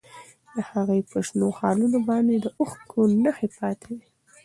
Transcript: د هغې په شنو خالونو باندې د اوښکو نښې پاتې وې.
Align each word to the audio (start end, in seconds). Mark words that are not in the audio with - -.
د 0.53 0.55
هغې 0.71 0.99
په 1.09 1.17
شنو 1.27 1.47
خالونو 1.57 1.97
باندې 2.09 2.35
د 2.39 2.45
اوښکو 2.59 3.01
نښې 3.23 3.47
پاتې 3.57 3.89
وې. 3.97 4.07